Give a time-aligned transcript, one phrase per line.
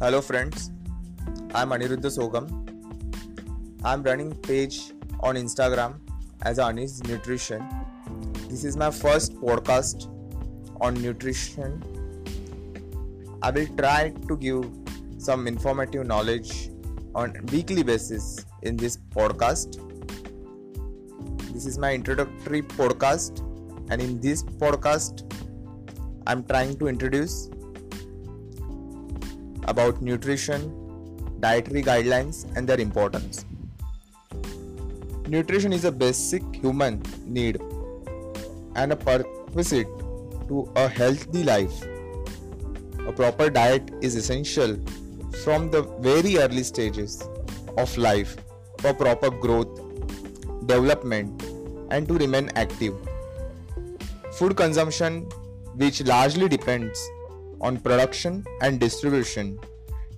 [0.00, 0.70] Hello friends,
[1.56, 2.44] I'm Aniruddha Sogam.
[3.82, 5.94] I'm running page on Instagram
[6.42, 7.68] as Anis Nutrition.
[8.48, 10.06] This is my first podcast
[10.80, 11.82] on nutrition.
[13.42, 14.70] I will try to give
[15.18, 16.70] some informative knowledge
[17.16, 19.82] on weekly basis in this podcast.
[21.52, 23.40] This is my introductory podcast
[23.90, 25.24] and in this podcast
[26.28, 27.50] I'm trying to introduce
[29.68, 30.66] about nutrition,
[31.40, 33.44] dietary guidelines, and their importance.
[35.28, 37.60] Nutrition is a basic human need
[38.74, 39.86] and a prerequisite
[40.48, 41.82] to a healthy life.
[43.06, 44.76] A proper diet is essential
[45.44, 47.22] from the very early stages
[47.76, 48.36] of life
[48.78, 49.80] for proper growth,
[50.66, 51.42] development,
[51.90, 52.94] and to remain active.
[54.32, 55.22] Food consumption,
[55.74, 56.98] which largely depends
[57.60, 59.58] on production and distribution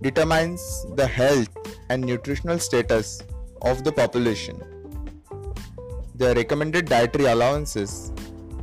[0.02, 1.48] determines the health
[1.88, 3.22] and nutritional status
[3.62, 4.62] of the population.
[6.16, 8.12] The recommended dietary allowances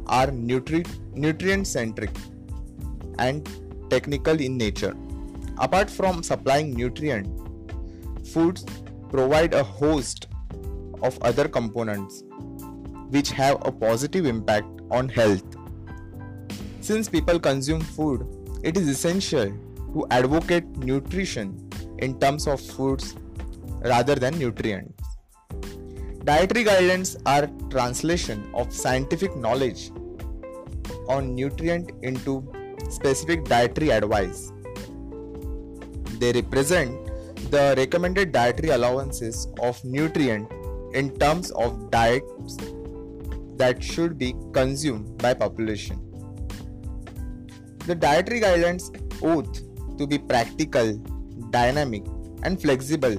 [0.07, 2.11] are nutri- nutrient centric
[3.19, 3.49] and
[3.89, 4.95] technical in nature.
[5.57, 7.27] Apart from supplying nutrient,
[8.27, 8.63] foods
[9.09, 10.27] provide a host
[11.01, 12.23] of other components
[13.09, 15.43] which have a positive impact on health.
[16.81, 19.51] Since people consume food it is essential
[19.93, 21.69] to advocate nutrition
[21.99, 23.15] in terms of foods
[23.81, 24.93] rather than nutrients.
[26.23, 29.91] Dietary guidelines are translation of scientific knowledge
[31.07, 32.43] on nutrient into
[32.89, 34.51] specific dietary advice.
[36.19, 37.05] They represent
[37.51, 40.51] the recommended dietary allowances of nutrient
[40.93, 42.57] in terms of diets
[43.55, 46.06] that should be consumed by population.
[47.87, 48.87] The dietary guidelines
[49.23, 49.61] oath
[49.97, 50.97] to be practical,
[51.51, 52.03] dynamic,
[52.43, 53.15] and flexible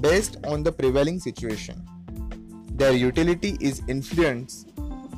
[0.00, 1.84] based on the prevailing situation.
[2.76, 4.70] Their utility is influenced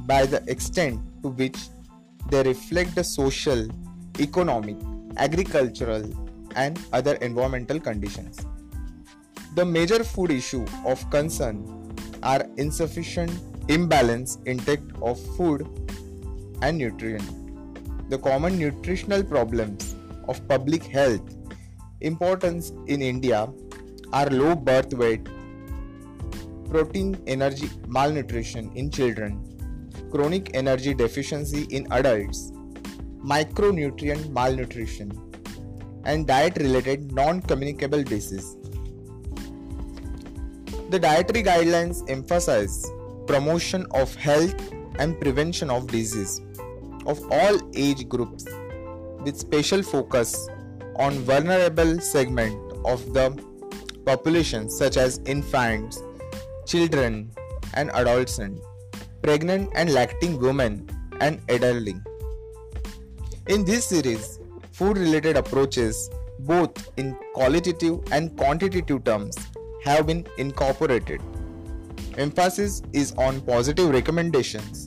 [0.07, 1.59] by the extent to which
[2.31, 3.69] they reflect the social,
[4.19, 4.79] economic,
[5.19, 6.11] agricultural,
[6.55, 8.39] and other environmental conditions.
[9.55, 15.69] The major food issue of concern are insufficient imbalance intake of food
[16.63, 17.46] and nutrient
[18.09, 19.97] the common nutritional problems
[20.29, 21.37] of public health
[22.01, 23.49] importance in India
[24.13, 25.27] are low birth weight,
[26.71, 29.43] protein energy malnutrition in children,
[30.11, 32.53] chronic energy deficiency in adults,
[33.25, 35.11] micronutrient malnutrition,
[36.05, 38.57] and diet related non communicable disease.
[40.91, 42.89] The dietary guidelines emphasize
[43.27, 46.41] promotion of health and prevention of disease
[47.07, 48.47] of all age groups
[49.25, 50.49] with special focus
[50.97, 53.31] on vulnerable segment of the
[54.05, 56.03] population such as infants,
[56.67, 57.31] children
[57.75, 58.61] and adolescents,
[59.23, 60.89] pregnant and lacting women
[61.21, 61.97] and elderly.
[63.49, 64.39] In this series,
[64.73, 69.37] food related approaches both in qualitative and quantitative terms
[69.85, 71.21] have been incorporated.
[72.19, 74.86] Emphasis is on positive recommendations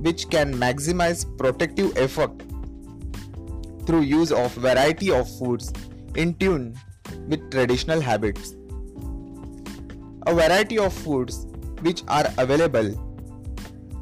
[0.00, 2.42] which can maximize protective effect
[3.86, 5.72] through use of variety of foods
[6.14, 6.78] in tune
[7.28, 8.54] with traditional habits.
[10.26, 11.46] A variety of foods
[11.80, 12.90] which are available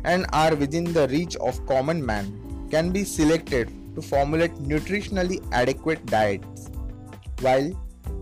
[0.05, 6.05] and are within the reach of common man can be selected to formulate nutritionally adequate
[6.07, 6.71] diets
[7.41, 7.71] while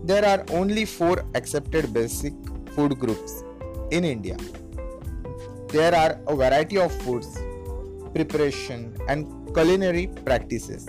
[0.03, 2.33] there are only four accepted basic
[2.75, 3.43] food groups
[3.91, 4.37] in India.
[5.69, 7.37] There are a variety of foods
[8.13, 10.87] preparation, and culinary practices.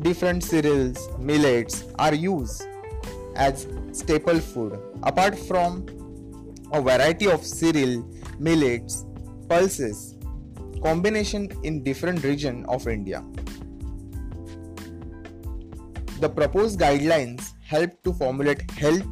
[0.00, 2.66] Different cereals, millets are used
[3.34, 4.78] as staple food.
[5.02, 5.86] Apart from
[6.72, 8.08] a variety of cereal,
[8.38, 9.04] millets,
[9.48, 10.16] pulses,
[10.82, 13.24] combination in different region of India.
[16.20, 19.06] The proposed guidelines help to formulate health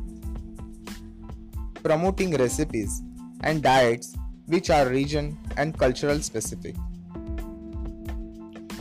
[1.83, 3.03] promoting recipes
[3.43, 4.17] and diets
[4.47, 6.75] which are region and cultural specific.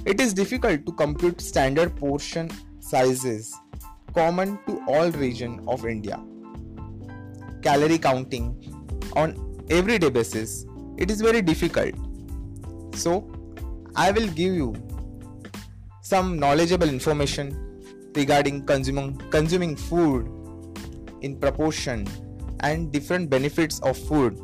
[0.06, 3.56] It is difficult to compute standard portion sizes
[4.14, 6.24] common to all region of India.
[7.64, 8.46] Calorie counting
[9.16, 9.34] on
[9.72, 10.68] everyday basis
[10.98, 11.96] it is very difficult.
[12.94, 13.32] So
[13.96, 14.76] I will give you
[16.02, 20.30] some knowledgeable information regarding consuming consuming food
[21.22, 22.08] in proportion
[22.60, 24.40] and different benefits of food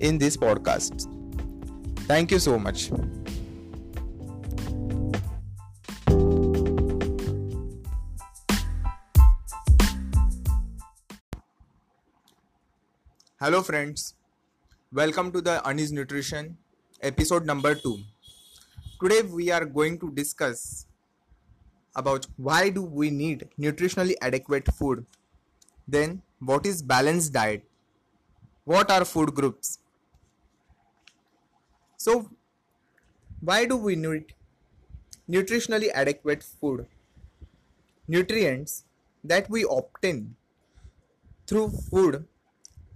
[0.00, 1.08] in this podcast.
[2.08, 2.90] Thank you so much.
[13.44, 14.14] Hello, friends.
[14.90, 16.56] Welcome to the Anis Nutrition
[17.02, 17.98] episode number 2.
[19.02, 20.86] Today we are going to discuss
[21.94, 25.04] about why do we need nutritionally adequate food?
[25.86, 27.68] Then what is balanced diet?
[28.64, 29.78] What are food groups?
[31.98, 32.30] So
[33.40, 34.32] why do we need
[35.28, 36.86] nutritionally adequate food?
[38.08, 38.84] Nutrients
[39.22, 40.34] that we obtain
[41.46, 42.24] through food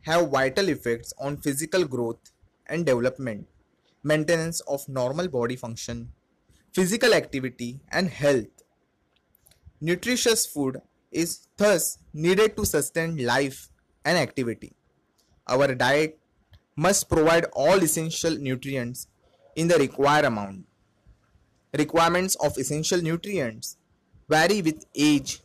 [0.02, 2.30] have vital effects on physical growth
[2.66, 3.46] and development,
[4.02, 6.12] maintenance of normal body function,
[6.72, 8.64] physical activity, and health.
[9.80, 10.80] Nutritious food
[11.10, 13.68] is thus needed to sustain life
[14.04, 14.72] and activity.
[15.46, 16.18] Our diet
[16.76, 19.08] must provide all essential nutrients
[19.56, 20.66] in the required amount.
[21.76, 23.76] Requirements of essential nutrients
[24.28, 25.40] vary with age,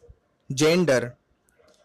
[0.53, 1.15] gender,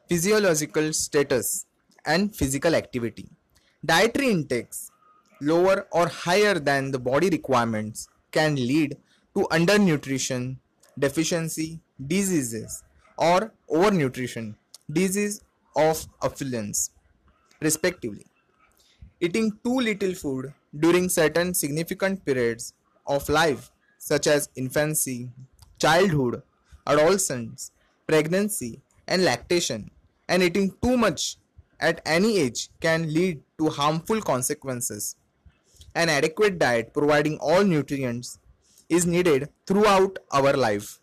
[0.08, 1.66] physiological status,
[2.08, 3.28] and physical activity.
[3.84, 4.90] Dietary intakes
[5.40, 8.96] lower or higher than the body requirements can lead
[9.36, 10.56] to undernutrition,
[10.98, 12.82] deficiency, diseases,
[13.16, 14.54] or overnutrition,
[14.90, 15.40] disease
[15.76, 16.90] of affluence,
[17.60, 18.26] respectively.
[19.20, 22.72] Eating too little food during certain significant periods
[23.06, 25.30] of life, such as infancy,
[25.78, 26.42] childhood,
[26.86, 27.72] adolescence,
[28.06, 29.90] pregnancy, and lactation,
[30.28, 31.36] and eating too much
[31.80, 35.16] at any age can lead to harmful consequences.
[35.94, 38.38] An adequate diet providing all nutrients
[38.88, 40.98] is needed throughout our life.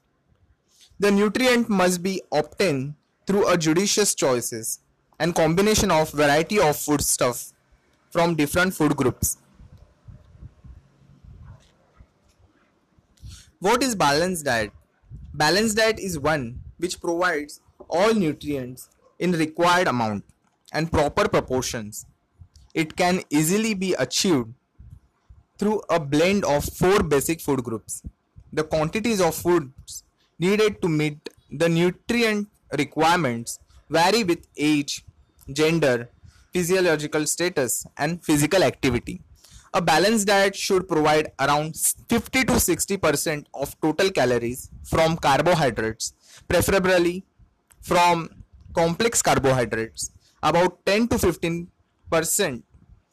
[0.99, 2.95] The nutrient must be obtained
[3.27, 4.79] through a judicious choices
[5.19, 7.51] and combination of variety of foodstuff
[8.09, 9.37] from different food groups.
[13.59, 14.71] What is balanced diet?
[15.33, 18.89] Balanced diet is one which provides all nutrients
[19.19, 20.23] in required amount
[20.75, 22.05] and proper proportions.
[22.73, 24.53] It can easily be achieved
[25.57, 28.03] through a blend of four basic food groups.
[28.51, 30.03] The quantities of foods
[30.37, 35.05] needed to meet the nutrient requirements vary with age,
[35.51, 36.09] gender,
[36.53, 39.21] physiological status, and physical activity.
[39.73, 41.75] A balanced diet should provide around
[42.09, 46.13] 50 to 60 percent of total calories from carbohydrates,
[46.47, 47.25] preferably
[47.81, 48.29] from
[48.73, 50.11] complex carbohydrates,
[50.49, 51.67] about 10 to 15
[52.11, 52.63] percent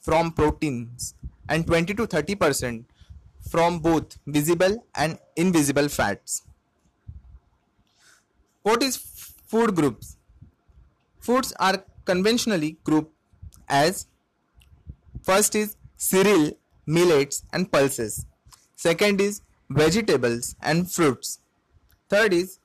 [0.07, 1.15] from proteins,
[1.49, 2.87] and 20 to 30 percent
[3.51, 6.43] from both visible and invisible fats.
[8.63, 8.97] What is
[9.53, 10.17] food groups?
[11.21, 13.15] Foods are conventionally grouped
[13.69, 14.07] as
[15.23, 16.53] first is cereal,
[16.87, 18.27] millets and pulses.
[18.77, 19.41] Second is
[19.71, 21.39] vegetables and fruits.
[22.09, 22.59] Third is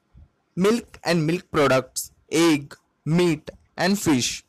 [0.55, 2.75] milk and milk products, egg,
[3.05, 4.43] meat and fish.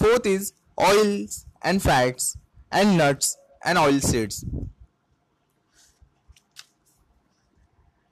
[0.00, 2.38] Fourth is oils and fats
[2.72, 4.46] and nuts and oil seeds.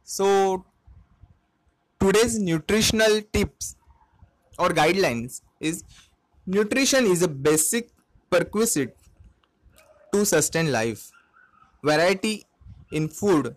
[0.04, 0.66] So
[1.98, 3.76] today's nutritional tips
[4.58, 5.82] or guidelines is
[6.46, 7.88] nutrition is a basic
[8.30, 8.94] prerequisite
[10.12, 11.10] to sustain life.
[11.82, 12.44] Variety
[12.92, 13.56] in food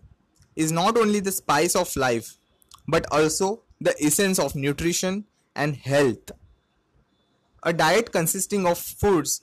[0.56, 2.38] is not only the spice of life
[2.88, 6.32] but also the essence of nutrition and health.
[7.64, 9.42] A diet consisting of foods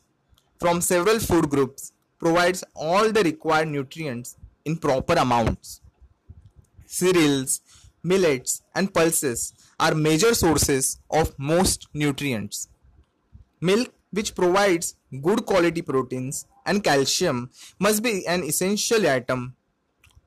[0.60, 4.36] from several food groups provides all the required nutrients
[4.66, 5.80] in proper amounts.
[6.86, 7.62] Cereals,
[8.04, 12.68] millets, and pulses are major sources of most nutrients.
[13.62, 17.50] Milk, which provides good quality proteins and calcium,
[17.80, 19.56] must be an essential item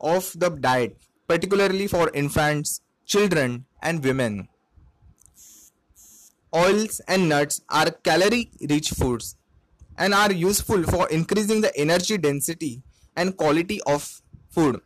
[0.00, 0.96] of the diet,
[1.28, 4.48] particularly for infants, children, and women.
[6.54, 9.36] Oils and nuts are calorie rich foods
[9.96, 12.82] and are useful for increasing the energy density
[13.16, 14.80] and quality of food.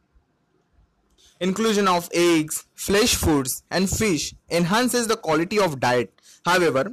[1.40, 6.12] Inclusion of eggs, flesh foods, and fish enhances the quality of diet.
[6.44, 6.92] However,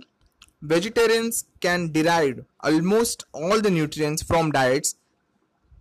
[0.61, 4.95] vegetarians can derive almost all the nutrients from diets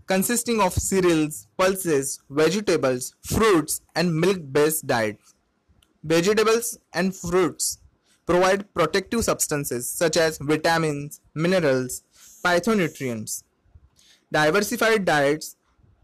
[0.07, 5.35] consisting of cereals, pulses, vegetables, fruits, and milk based diets.
[6.05, 7.79] Vegetables and fruits
[8.27, 12.03] provide protective substances such as vitamins, minerals,
[12.45, 13.43] phytonutrients.
[14.31, 15.57] Diversified diets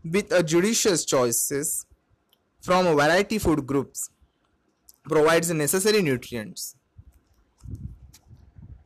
[0.04, 1.86] with a judicious choices
[2.60, 4.10] from a variety food groups
[5.04, 6.76] provides the necessary nutrients.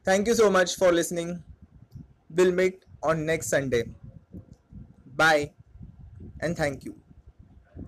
[0.05, 1.43] Thank you so much for listening.
[2.31, 3.85] We'll meet on next Sunday.
[5.15, 5.53] Bye
[6.41, 6.97] and thank you.